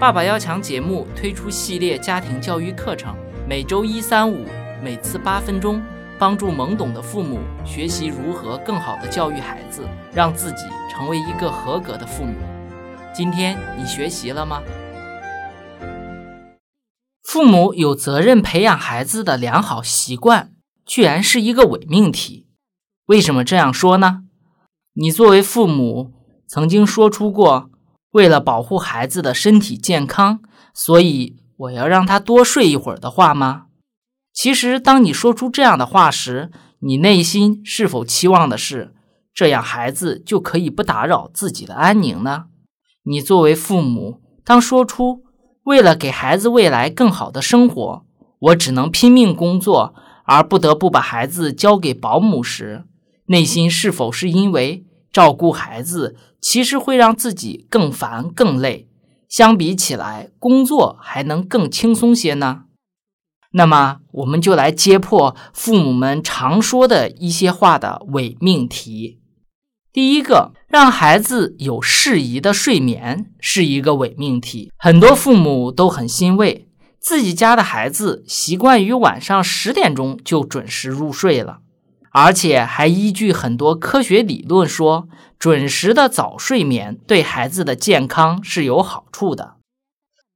[0.00, 3.14] 爸爸要强节目推出系列家庭教育课程，
[3.46, 4.46] 每周一、三、五，
[4.82, 5.78] 每次八分钟，
[6.18, 12.32] 帮助懵懂的父母学习如何更好的教育孩子，让自己成为一个合格的父母。
[13.12, 14.62] 今天你学习了吗？
[17.22, 20.54] 父母有责任培养孩子的良好习惯，
[20.86, 22.46] 居然是一个伪命题。
[23.04, 24.22] 为什么这样说呢？
[24.94, 26.14] 你作为父母
[26.48, 27.68] 曾经说出过。
[28.12, 30.40] 为了保护孩子的身体健康，
[30.74, 33.66] 所以我要让他多睡一会儿的话吗？
[34.32, 38.94] 其实，当你说出这样的话时，你内心是否期望的是
[39.34, 42.46] 这样孩子就可以不打扰自己的安宁呢？
[43.04, 45.22] 你作为父母，当说出
[45.64, 48.04] 为了给孩子未来更好的生活，
[48.38, 52.84] 我只能拼命工作，而不得不把孩子交给保姆时，
[53.26, 54.84] 内心是否是因为？
[55.12, 58.88] 照顾孩子其实会让自己更烦更累，
[59.28, 62.64] 相比起来，工作还能更轻松些呢。
[63.52, 69.18] 那么，我们就来揭破父母们常说的一些话的伪命题。
[69.92, 74.70] 第一个，让孩子有适宜的睡眠是一个伪命题。
[74.76, 76.68] 很多父母都很欣慰，
[77.00, 81.58] 自己家的孩子习惯于晚上十点钟就准时入睡了。
[82.12, 85.08] 而且还依据很多科学理论说，
[85.38, 89.54] 准时的早睡眠对孩子的健康是有好处的。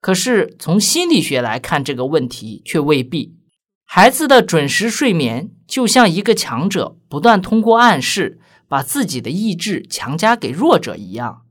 [0.00, 3.36] 可是从心理学来看，这个问题却未必。
[3.84, 11.42] 孩子的准时睡眠就像一个强者不断通过暗示把自己的意志强加给弱者一样，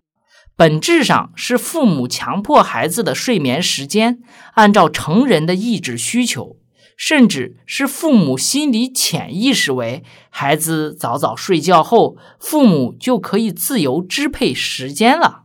[0.56, 4.20] 本质上是父母强迫孩子的睡眠时间
[4.54, 6.59] 按照成人的意志需求。
[7.00, 15.44] 甚至是父母心里潜意识为孩子早早睡觉后，父母就可以自由支配时间了。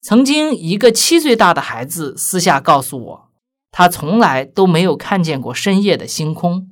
[0.00, 3.28] 曾经，一个七岁大的孩子私下告诉我，
[3.72, 6.68] 他从来都没有看见过深夜的星空，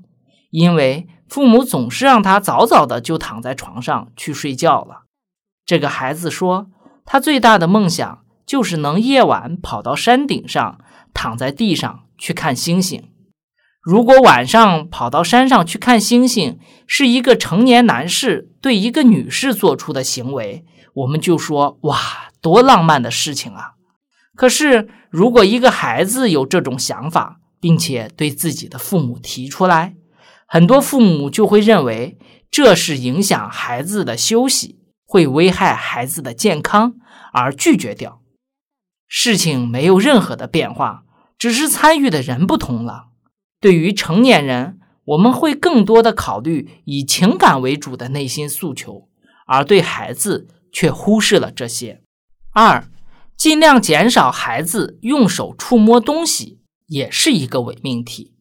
[0.50, 5.06] 因为父母总是让他早早的就躺在床上去睡觉了。
[5.66, 6.69] 这个孩子说，
[7.04, 10.78] 他最大的梦想就是能夜晚跑到山顶上，
[11.12, 13.09] 躺在地上去看星星。
[13.82, 21.98] 如果晚上跑到山上去看星星是一个成年男士对一个女士做出的行为，我们就说哇，
[22.42, 23.72] 多浪漫的事情啊！
[24.36, 29.94] 可是，如果一个孩子有这种想法，并且对自己的父母提出来，
[30.47, 32.18] 很多父母就会认为
[32.50, 36.94] 这是影响孩子的休息，会危害孩子的健康，
[37.32, 38.20] 而拒绝掉。
[39.08, 41.04] 事情没有任何的变化，
[41.38, 43.09] 只是参与的人不同了。
[43.60, 49.09] 对于成年人，我们会更多的考虑以情感为主的内心诉求，
[49.47, 52.00] 而对孩子却忽视了这些。
[52.54, 52.88] 二，
[53.37, 58.32] 尽量减少孩子用手触摸东西，也是一个伪命题。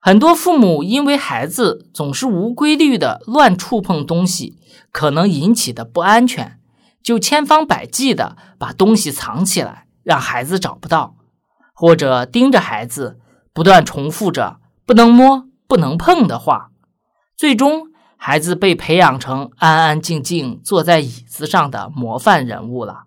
[0.00, 4.56] 很多父母因为孩子总是无规律的乱触碰东西，
[4.90, 6.58] 可能引起的不安全，
[7.02, 11.16] 就千方百计的把东西藏起来，让孩子找不到，
[11.74, 13.18] 或者盯着孩子。
[13.60, 16.70] 不断重复着“不能摸、不能碰”的话，
[17.36, 23.02] 最终孩子被培养成安安静静坐在椅子上的模范人物了。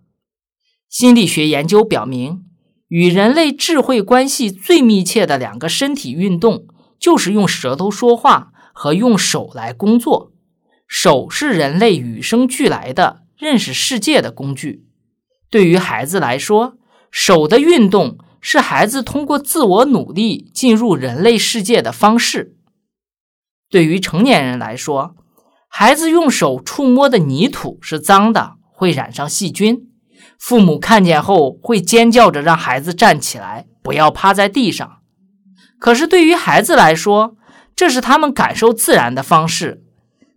[0.87, 2.43] 心理学研究表明，
[2.87, 6.67] 与人类智慧关系最密切的两个身体运动，
[6.99, 10.33] 就是用舌头说话和用手来工作。
[10.87, 14.85] 手是人类与生俱来的认识世界的工具。
[15.49, 16.77] 对于孩子来说，
[17.09, 18.19] 手的运动。
[18.45, 22.57] 是孩子通过自我努力进入人类世界的方式。
[23.69, 25.15] 对于成年人来说，
[25.69, 29.87] 孩子用手触摸的泥土是脏的，会染上细菌。
[30.37, 34.97] 父母看见后会尖叫着让孩子站起来，不要趴在地上。
[35.79, 37.37] 可是对于孩子来说，
[37.73, 39.85] 这是他们感受自然的方式。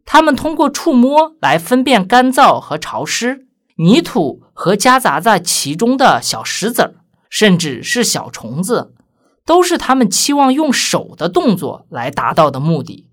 [0.05, 6.95] 他们通过触摸来分辨干燥和潮湿，泥土和夹杂在其中的小石子儿。
[7.29, 8.95] 甚至是小虫子，
[9.45, 13.09] 都是他们期望用手的动作来达到的目的。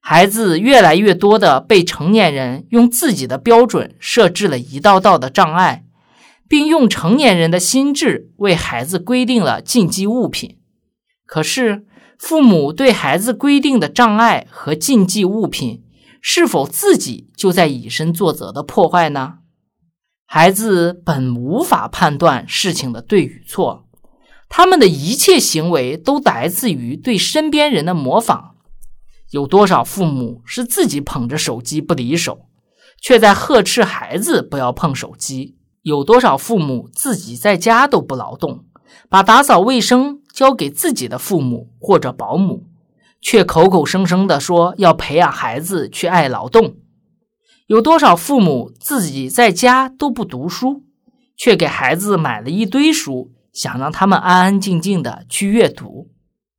[0.00, 5.84] 孩子越来越多的被成年人用自己的标准设置了一道道的障碍，
[6.48, 10.58] 并用成年人的心智为孩子规定了禁忌物品。
[11.26, 11.84] 可是，
[12.18, 15.84] 父母对孩子规定的障碍和禁忌物品，
[16.22, 19.39] 是否自己就在以身作则的破坏呢？
[20.32, 23.88] 孩子本无法判断事情的对与错，
[24.48, 28.54] 他们的一切行为都来自于对身边人的模仿。
[29.30, 32.42] 有多少父母是自己捧着手机不离手，
[33.02, 35.56] 却在呵斥孩子不要碰手机？
[35.82, 38.66] 有多少父母自己在家都不劳动，
[39.08, 42.68] 把打扫卫生交给自己的父母或者保姆，
[43.20, 46.76] 却口口声声地说要培养孩子去爱劳动？
[47.70, 50.82] 有多少父母自己在家都不读书，
[51.36, 56.08] 却给孩子买了一堆书，想让他们安安静静的去阅读？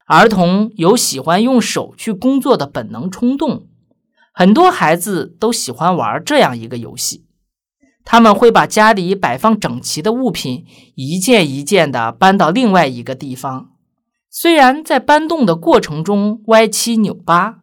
[0.07, 3.67] 儿童有喜欢用手去工作的本能冲动，
[4.33, 7.25] 很多孩子都喜欢玩这样一个游戏。
[8.05, 10.65] 他们会把家里摆放整齐的物品
[10.95, 13.71] 一件一件的搬到另外一个地方，
[14.29, 17.57] 虽然在搬动的过程中歪七扭八，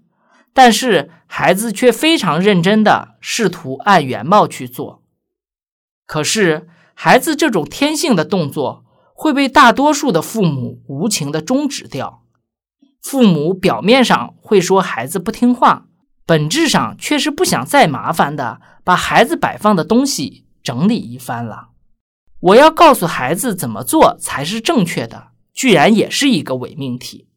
[0.52, 5.02] 但是孩子却非常认真的试图按原貌去做。
[6.06, 8.84] 可是，孩子这种天性的动作
[9.14, 12.24] 会被大多数的父母无情的终止掉。
[13.00, 15.86] 父母表面上会说孩子不听话，
[16.26, 21.68] 本质上却是不想再麻烦的把孩子摆放的东西整理一番了。
[22.40, 27.27] 我要告诉孩子怎么做才是正确的，居然也是一个伪命题。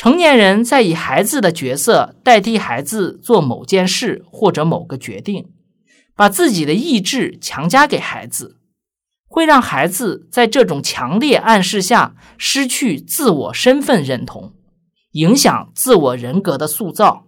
[0.00, 5.50] 成年人在以孩子的角色代替孩子做某件事或者某个决定，
[6.16, 8.56] 把自己的意志强加给孩子。
[9.28, 14.54] 会让孩子在这种强烈暗示下失去自我身份认同，
[15.12, 17.26] 影响自我人格的塑造。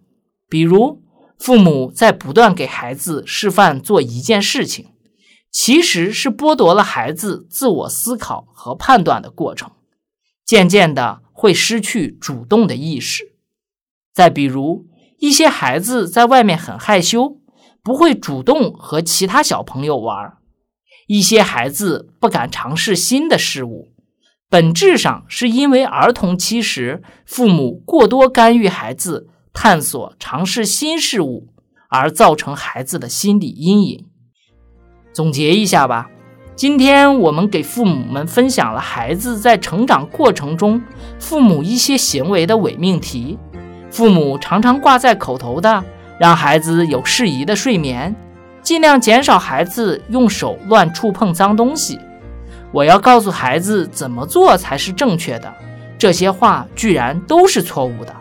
[0.48, 1.02] 比如，
[1.38, 4.86] 父母在不断给孩子示范做一件事情，
[5.50, 9.70] 其实是剥夺了孩子自我思考和判断的过程，
[10.46, 13.34] 渐渐的会失去主动的意识。
[14.14, 14.86] 再比如，
[15.18, 17.40] 一些孩子在外面很害羞，
[17.82, 20.34] 不会主动和其他小朋友玩。
[21.08, 23.88] 一些孩子不敢尝试新的事物，
[24.48, 31.48] 本质上是因为儿童期时父母过多干预孩子探索、尝试新事物，
[31.90, 34.06] 而造成孩子的心理阴影。
[35.12, 36.08] 总结一下吧，
[36.54, 40.80] 今天我们给父母们分享了孩子在成长过程中
[41.18, 43.38] 父母一些行为的伪命题。
[43.90, 45.82] 父母常常挂在口头的，
[46.18, 48.14] 让孩子有适宜的睡眠。
[48.62, 51.98] 尽量减少孩子用手乱触碰脏东西。
[52.70, 55.52] 我要告诉孩子怎么做才是正确的，
[55.98, 58.14] 这些话居然都是错误的。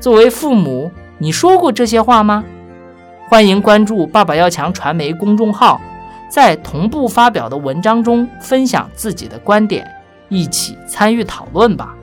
[0.00, 2.44] 作为父母，你说过这些话吗？
[3.28, 5.80] 欢迎关注“爸爸要强”传媒公众号，
[6.28, 9.90] 在同步发表的文章中分享自己的观点，
[10.28, 11.95] 一起参与讨论吧。